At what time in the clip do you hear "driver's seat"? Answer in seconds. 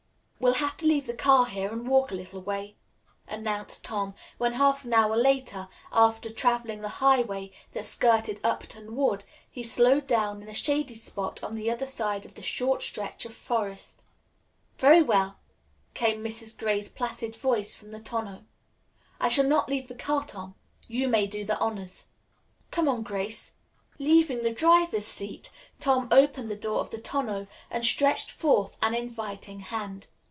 24.51-25.51